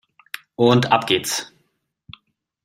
Und 0.55 0.91
ab 0.91 1.05
geht's! 1.05 1.53